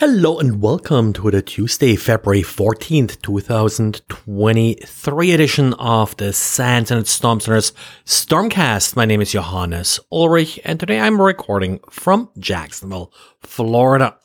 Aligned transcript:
Hello 0.00 0.38
and 0.38 0.62
welcome 0.62 1.12
to 1.14 1.28
the 1.28 1.42
Tuesday, 1.42 1.96
February 1.96 2.42
14th, 2.42 3.20
2023 3.20 5.32
edition 5.32 5.74
of 5.74 6.16
the 6.18 6.32
SANS 6.32 6.92
Internet 6.92 7.08
Storm 7.08 7.40
Center's 7.40 7.72
Stormcast. 8.04 8.94
My 8.94 9.04
name 9.04 9.20
is 9.20 9.32
Johannes 9.32 9.98
Ulrich 10.12 10.60
and 10.64 10.78
today 10.78 11.00
I'm 11.00 11.20
recording 11.20 11.80
from 11.90 12.30
Jacksonville, 12.38 13.12
Florida. 13.40 14.16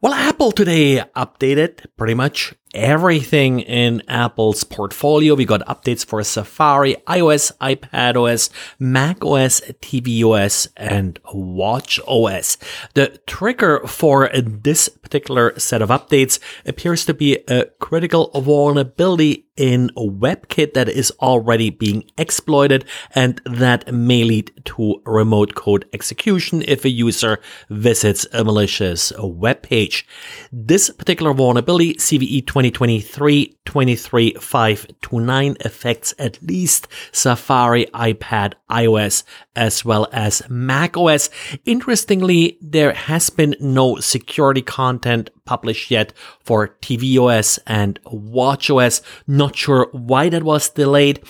Well, 0.00 0.14
Apple 0.14 0.52
today 0.52 1.02
updated 1.16 1.84
pretty 1.96 2.14
much 2.14 2.54
everything 2.74 3.60
in 3.60 4.02
Apple's 4.08 4.64
portfolio. 4.64 5.34
We 5.34 5.44
got 5.44 5.60
updates 5.66 6.04
for 6.04 6.22
Safari, 6.22 6.96
iOS, 7.06 7.52
iPadOS, 7.58 8.50
macOS, 8.78 9.60
tvOS, 9.80 10.68
and 10.76 11.22
watchOS. 11.24 12.56
The 12.94 13.18
trigger 13.26 13.80
for 13.86 14.30
this 14.34 14.88
particular 14.88 15.58
set 15.58 15.82
of 15.82 15.90
updates 15.90 16.38
appears 16.64 17.04
to 17.06 17.14
be 17.14 17.38
a 17.48 17.66
critical 17.78 18.30
vulnerability 18.34 19.46
in 19.56 19.90
WebKit 19.96 20.72
that 20.72 20.88
is 20.88 21.12
already 21.20 21.68
being 21.68 22.04
exploited 22.16 22.86
and 23.14 23.40
that 23.44 23.92
may 23.92 24.24
lead 24.24 24.50
to 24.64 25.02
remote 25.04 25.54
code 25.54 25.84
execution 25.92 26.62
if 26.66 26.86
a 26.86 26.88
user 26.88 27.38
visits 27.68 28.26
a 28.32 28.42
malicious 28.44 29.12
web 29.18 29.60
page. 29.62 30.06
This 30.50 30.88
particular 30.88 31.34
vulnerability, 31.34 31.94
CVE 31.94 32.46
20 32.46 32.61
2023 32.62 33.58
23 33.64 34.34
529 34.34 35.56
affects 35.64 36.14
at 36.18 36.40
least 36.42 36.86
Safari, 37.10 37.86
iPad, 37.86 38.54
iOS, 38.70 39.24
as 39.56 39.84
well 39.84 40.06
as 40.12 40.48
macOS. 40.48 41.28
Interestingly, 41.64 42.58
there 42.60 42.92
has 42.92 43.30
been 43.30 43.56
no 43.58 43.96
security 43.96 44.62
content 44.62 45.30
published 45.44 45.90
yet 45.90 46.12
for 46.38 46.68
tvOS 46.82 47.58
and 47.66 47.98
watchOS. 48.04 49.02
Not 49.26 49.56
sure 49.56 49.88
why 49.90 50.28
that 50.28 50.44
was 50.44 50.68
delayed. 50.70 51.20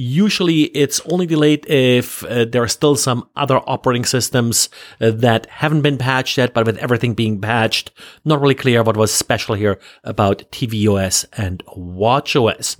Usually 0.00 0.66
it's 0.76 1.00
only 1.10 1.26
delayed 1.26 1.68
if 1.68 2.24
uh, 2.24 2.44
there 2.44 2.62
are 2.62 2.68
still 2.68 2.94
some 2.94 3.28
other 3.34 3.58
operating 3.66 4.04
systems 4.04 4.68
uh, 5.00 5.10
that 5.10 5.46
haven't 5.46 5.82
been 5.82 5.98
patched 5.98 6.38
yet, 6.38 6.54
but 6.54 6.66
with 6.66 6.78
everything 6.78 7.14
being 7.14 7.40
patched, 7.40 7.90
not 8.24 8.40
really 8.40 8.54
clear 8.54 8.84
what 8.84 8.96
was 8.96 9.12
special 9.12 9.56
here 9.56 9.80
about 10.04 10.44
tvOS 10.52 11.24
and 11.36 11.64
watchOS. 11.76 12.76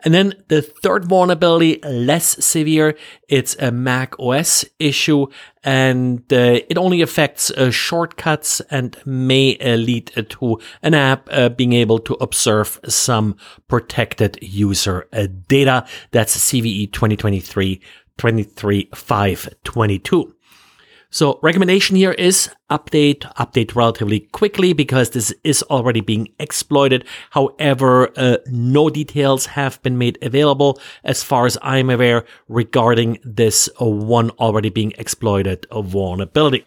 And 0.05 0.15
then 0.15 0.35
the 0.47 0.63
third 0.63 1.07
vulnerability, 1.07 1.81
less 1.83 2.45
severe, 2.45 2.97
it's 3.29 3.57
a 3.57 3.73
Mac 3.73 4.15
OS 4.21 4.65
issue 4.79 5.27
and 5.65 6.21
uh, 6.33 6.61
it 6.69 6.79
only 6.79 7.03
affects 7.03 7.51
uh, 7.51 7.73
shortcuts 7.73 8.61
and 8.71 8.97
may 9.05 9.59
uh, 9.59 9.75
lead 9.75 10.13
to 10.29 10.61
an 10.83 10.95
app 10.95 11.29
uh, 11.33 11.49
being 11.49 11.73
able 11.73 11.99
to 11.99 12.15
observe 12.21 12.79
some 12.87 13.37
protected 13.67 14.39
user 14.41 15.09
uh, 15.13 15.27
data. 15.49 15.85
That's 16.13 16.37
CVE 16.37 16.93
2023 16.93 17.81
23522. 18.19 20.35
So 21.11 21.39
recommendation 21.43 21.97
here 21.97 22.13
is 22.13 22.51
update, 22.71 23.21
update 23.37 23.75
relatively 23.75 24.21
quickly 24.21 24.75
because 24.75 25.11
this 25.11 25.33
is 25.43 25.63
already 25.65 26.03
being 26.03 26.29
exploited. 26.39 27.07
However, 27.31 28.13
uh, 28.15 28.37
no 28.47 28.91
details 28.91 29.47
have 29.47 29.83
been 29.83 29.97
made 29.97 30.19
available 30.21 30.79
as 31.05 31.23
far 31.23 31.47
as 31.47 31.57
I'm 31.63 31.89
aware 31.89 32.27
regarding 32.49 33.21
this 33.25 33.71
one 33.79 34.31
already 34.33 34.69
being 34.69 34.93
exploited 34.99 35.67
vulnerability. 35.73 36.67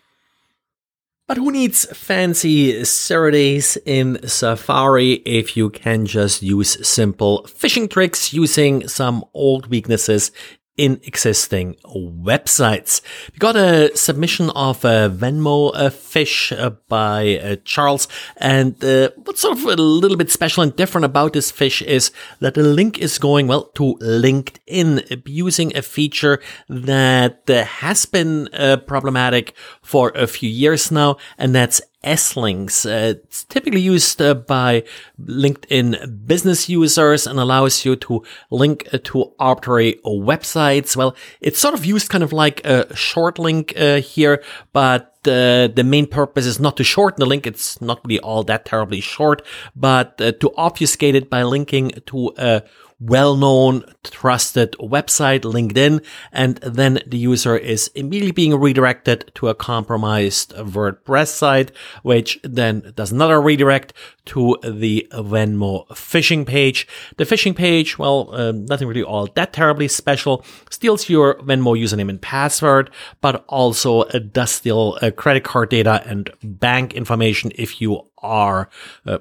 But 1.27 1.37
who 1.37 1.51
needs 1.51 1.85
fancy 1.97 2.83
zero-days 2.83 3.77
in 3.85 4.19
Safari 4.27 5.13
if 5.23 5.55
you 5.55 5.69
can 5.69 6.05
just 6.05 6.41
use 6.41 6.85
simple 6.85 7.45
phishing 7.47 7.89
tricks 7.89 8.33
using 8.33 8.87
some 8.87 9.23
old 9.33 9.67
weaknesses 9.67 10.31
in 10.77 10.99
existing 11.03 11.75
websites. 11.85 13.01
We 13.33 13.39
got 13.39 13.55
a 13.55 13.95
submission 13.95 14.49
of 14.51 14.83
a 14.85 15.09
Venmo 15.09 15.71
a 15.75 15.89
phish 15.89 16.57
uh, 16.57 16.71
by 16.87 17.37
uh, 17.37 17.55
Charles, 17.65 18.07
and 18.37 18.81
uh, 18.83 19.09
what's 19.17 19.41
sort 19.41 19.57
of 19.57 19.65
a 19.65 19.75
little 19.75 20.17
bit 20.17 20.31
special 20.31 20.63
and 20.63 20.75
different 20.75 21.05
about 21.05 21.33
this 21.33 21.51
phish 21.51 21.81
is 21.81 22.11
that 22.39 22.53
the 22.53 22.63
link 22.63 22.99
is 22.99 23.17
going 23.17 23.47
well 23.47 23.65
to 23.75 23.95
LinkedIn, 24.01 25.11
abusing 25.11 25.75
a 25.75 25.81
feature 25.81 26.39
that 26.69 27.49
uh, 27.49 27.63
has 27.63 28.05
been 28.05 28.47
uh, 28.53 28.77
problematic 28.77 29.53
for 29.81 30.11
a 30.15 30.25
few 30.27 30.49
years 30.49 30.91
now, 30.91 31.17
and 31.37 31.53
that's 31.53 31.81
S-links. 32.03 32.85
Uh, 32.85 33.13
it's 33.23 33.43
typically 33.43 33.81
used 33.81 34.21
uh, 34.21 34.33
by 34.33 34.83
LinkedIn 35.23 36.25
business 36.25 36.67
users 36.67 37.27
and 37.27 37.39
allows 37.39 37.85
you 37.85 37.95
to 37.95 38.23
link 38.49 38.87
uh, 38.91 38.97
to 39.03 39.33
arbitrary 39.39 39.99
websites. 40.05 40.95
Well, 40.95 41.15
it's 41.41 41.59
sort 41.59 41.73
of 41.73 41.85
used 41.85 42.09
kind 42.09 42.23
of 42.23 42.33
like 42.33 42.65
a 42.65 42.95
short 42.95 43.37
link 43.37 43.73
uh, 43.77 43.97
here, 43.97 44.43
but 44.73 45.11
uh, 45.27 45.67
the 45.67 45.83
main 45.85 46.07
purpose 46.07 46.47
is 46.47 46.59
not 46.59 46.77
to 46.77 46.83
shorten 46.83 47.19
the 47.19 47.27
link. 47.27 47.45
It's 47.45 47.79
not 47.81 47.99
really 48.03 48.19
all 48.19 48.43
that 48.43 48.65
terribly 48.65 49.01
short, 49.01 49.43
but 49.75 50.19
uh, 50.19 50.31
to 50.33 50.51
obfuscate 50.57 51.15
it 51.15 51.29
by 51.29 51.43
linking 51.43 51.91
to 52.07 52.33
a 52.37 52.63
well-known, 53.01 53.83
trusted 54.03 54.73
website, 54.73 55.41
LinkedIn, 55.41 56.05
and 56.31 56.57
then 56.57 56.99
the 57.07 57.17
user 57.17 57.57
is 57.57 57.87
immediately 57.95 58.31
being 58.31 58.55
redirected 58.55 59.31
to 59.35 59.47
a 59.49 59.55
compromised 59.55 60.53
WordPress 60.55 61.29
site, 61.29 61.71
which 62.03 62.39
then 62.43 62.93
does 62.95 63.11
another 63.11 63.41
redirect 63.41 63.93
to 64.25 64.55
the 64.63 65.07
Venmo 65.11 65.87
phishing 65.89 66.45
page. 66.45 66.87
The 67.17 67.25
phishing 67.25 67.55
page, 67.55 67.97
well, 67.97 68.29
uh, 68.33 68.51
nothing 68.51 68.87
really 68.87 69.03
all 69.03 69.27
that 69.35 69.51
terribly 69.51 69.87
special, 69.87 70.45
steals 70.69 71.09
your 71.09 71.35
Venmo 71.39 71.77
username 71.77 72.09
and 72.09 72.21
password, 72.21 72.91
but 73.19 73.43
also 73.47 74.01
uh, 74.01 74.19
does 74.19 74.51
steal 74.51 74.99
uh, 75.01 75.09
credit 75.09 75.43
card 75.43 75.69
data 75.69 76.03
and 76.05 76.29
bank 76.43 76.93
information 76.93 77.51
if 77.55 77.81
you 77.81 78.01
are 78.19 78.69
uh, 79.07 79.17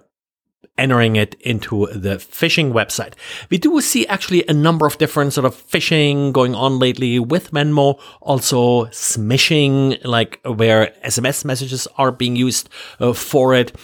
entering 0.81 1.17
it 1.17 1.35
into 1.41 1.87
the 1.93 2.17
phishing 2.17 2.73
website. 2.73 3.13
We 3.51 3.59
do 3.59 3.81
see 3.81 4.07
actually 4.07 4.45
a 4.49 4.53
number 4.53 4.87
of 4.87 4.99
different 4.99 5.35
sort 5.35 5.45
of 5.45 5.55
phishing 5.55 6.33
going 6.33 6.55
on 6.55 6.79
lately 6.79 7.19
with 7.19 7.53
Venmo, 7.53 8.01
also 8.21 8.87
smishing, 8.87 10.03
like 10.05 10.41
where 10.45 10.93
SMS 11.05 11.45
messages 11.45 11.87
are 11.99 12.11
being 12.11 12.35
used 12.35 12.69
uh, 12.99 13.13
for 13.13 13.55
it. 13.55 13.77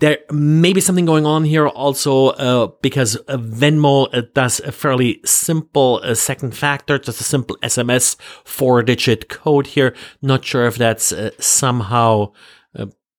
There 0.00 0.18
may 0.30 0.72
be 0.72 0.80
something 0.80 1.06
going 1.06 1.24
on 1.24 1.44
here 1.44 1.68
also 1.68 2.30
uh, 2.30 2.66
because 2.82 3.16
Venmo 3.28 4.08
uh, 4.12 4.22
does 4.34 4.60
a 4.60 4.72
fairly 4.72 5.20
simple 5.24 6.00
uh, 6.02 6.14
second 6.14 6.54
factor, 6.54 6.98
just 6.98 7.20
a 7.20 7.24
simple 7.24 7.56
SMS 7.62 8.16
four 8.44 8.82
digit 8.82 9.28
code 9.28 9.68
here. 9.68 9.94
Not 10.20 10.44
sure 10.44 10.66
if 10.66 10.76
that's 10.76 11.12
uh, 11.12 11.30
somehow 11.38 12.32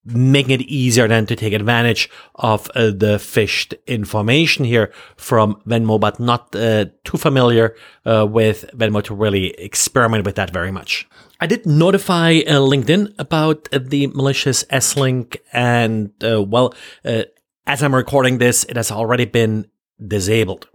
making 0.06 0.60
it 0.60 0.62
easier 0.62 1.08
then 1.08 1.26
to 1.26 1.36
take 1.36 1.52
advantage 1.52 2.08
of 2.36 2.70
uh, 2.70 2.86
the 2.86 3.18
phished 3.18 3.74
information 3.86 4.64
here 4.64 4.92
from 5.16 5.60
Venmo, 5.66 5.98
but 5.98 6.20
not 6.20 6.54
uh, 6.54 6.86
too 7.04 7.18
familiar 7.18 7.74
uh, 8.04 8.26
with 8.28 8.70
Venmo 8.74 9.02
to 9.02 9.14
really 9.14 9.48
experiment 9.60 10.24
with 10.24 10.36
that 10.36 10.52
very 10.52 10.70
much. 10.70 11.08
I 11.40 11.46
did 11.46 11.66
notify 11.66 12.38
uh, 12.46 12.60
LinkedIn 12.60 13.14
about 13.18 13.68
uh, 13.72 13.78
the 13.82 14.06
malicious 14.08 14.64
S-link 14.70 15.38
and 15.52 16.12
uh, 16.24 16.42
well, 16.42 16.72
as 17.04 17.82
I'm 17.82 17.94
recording 17.94 18.38
this, 18.38 18.64
it 18.64 18.76
has 18.76 18.90
already 18.90 19.24
been 19.24 19.66
disabled. 20.06 20.68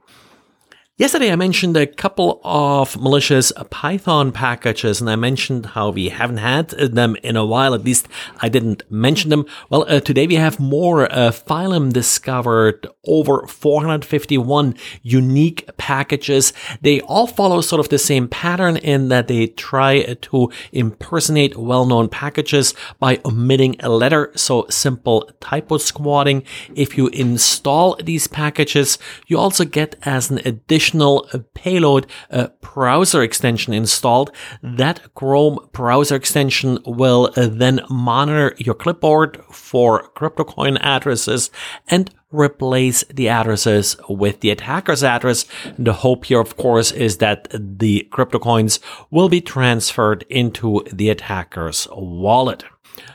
Yesterday, 1.01 1.31
I 1.31 1.35
mentioned 1.35 1.75
a 1.77 1.87
couple 1.87 2.39
of 2.43 2.95
malicious 2.95 3.51
Python 3.71 4.31
packages, 4.31 5.01
and 5.01 5.09
I 5.09 5.15
mentioned 5.15 5.65
how 5.65 5.89
we 5.89 6.09
haven't 6.09 6.37
had 6.37 6.69
them 6.69 7.15
in 7.23 7.35
a 7.35 7.43
while. 7.43 7.73
At 7.73 7.83
least 7.83 8.07
I 8.39 8.49
didn't 8.49 8.83
mention 8.91 9.31
them. 9.31 9.47
Well, 9.71 9.83
uh, 9.87 9.99
today 9.99 10.27
we 10.27 10.35
have 10.35 10.59
more. 10.59 11.11
Uh, 11.11 11.31
Phylum 11.31 11.91
discovered 11.91 12.85
over 13.07 13.47
451 13.47 14.75
unique 15.01 15.67
packages. 15.77 16.53
They 16.81 17.01
all 17.01 17.25
follow 17.25 17.61
sort 17.61 17.79
of 17.79 17.89
the 17.89 17.97
same 17.97 18.27
pattern 18.27 18.77
in 18.77 19.07
that 19.07 19.27
they 19.27 19.47
try 19.47 20.03
to 20.03 20.51
impersonate 20.71 21.57
well-known 21.57 22.09
packages 22.09 22.75
by 22.99 23.19
omitting 23.25 23.75
a 23.79 23.89
letter. 23.89 24.31
So 24.35 24.67
simple 24.69 25.31
typo 25.39 25.77
squatting. 25.77 26.43
If 26.75 26.95
you 26.95 27.07
install 27.07 27.95
these 27.95 28.27
packages, 28.27 28.99
you 29.25 29.39
also 29.39 29.65
get 29.65 29.95
as 30.03 30.29
an 30.29 30.39
addition 30.45 30.90
additional 30.91 31.27
payload 31.53 32.05
uh, 32.29 32.47
browser 32.61 33.21
extension 33.21 33.73
installed. 33.73 34.31
That 34.61 35.13
Chrome 35.15 35.69
browser 35.71 36.15
extension 36.15 36.79
will 36.85 37.31
uh, 37.35 37.47
then 37.47 37.81
monitor 37.89 38.53
your 38.57 38.75
clipboard 38.75 39.41
for 39.51 40.09
CryptoCoin 40.15 40.77
addresses 40.81 41.49
and 41.87 42.13
replace 42.31 43.03
the 43.05 43.29
addresses 43.29 43.95
with 44.09 44.39
the 44.39 44.51
attacker's 44.51 45.03
address. 45.03 45.45
The 45.77 45.93
hope 45.93 46.25
here, 46.25 46.39
of 46.39 46.57
course, 46.57 46.91
is 46.91 47.17
that 47.17 47.47
the 47.51 48.07
crypto 48.11 48.39
coins 48.39 48.79
will 49.09 49.29
be 49.29 49.41
transferred 49.41 50.25
into 50.29 50.83
the 50.91 51.09
attacker's 51.09 51.87
wallet. 51.91 52.63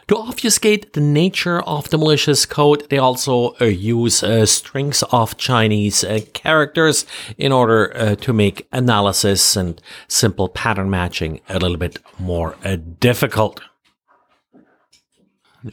To 0.08 0.17
obfuscate 0.17 0.93
the 0.93 1.00
nature 1.00 1.61
of 1.62 1.90
the 1.90 1.99
malicious 1.99 2.46
code, 2.46 2.88
they 2.90 2.99
also 2.99 3.56
uh, 3.61 3.64
use 3.64 4.23
uh, 4.23 4.46
strings 4.46 5.02
of 5.11 5.37
Chinese 5.37 6.05
uh, 6.05 6.20
characters 6.32 7.06
in 7.37 7.50
order 7.50 7.93
uh, 7.96 8.14
to 8.17 8.32
make 8.32 8.69
analysis 8.73 9.56
and 9.56 9.81
simple 10.06 10.49
pattern 10.49 10.90
matching 10.90 11.40
a 11.49 11.58
little 11.58 11.76
bit 11.76 11.99
more 12.20 12.56
uh, 12.64 12.76
difficult. 13.00 13.61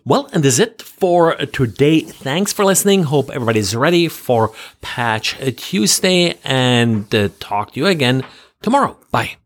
Well, 0.03 0.29
and 0.33 0.44
that's 0.44 0.57
it 0.57 0.81
for 0.81 1.35
today. 1.35 1.99
Thanks 1.99 2.51
for 2.51 2.65
listening. 2.65 3.03
Hope 3.03 3.29
everybody's 3.29 3.75
ready 3.75 4.07
for 4.07 4.51
Patch 4.81 5.38
Tuesday 5.57 6.39
and 6.44 7.13
uh, 7.13 7.29
talk 7.39 7.73
to 7.73 7.79
you 7.79 7.85
again 7.85 8.23
tomorrow. 8.63 8.97
Bye. 9.11 9.38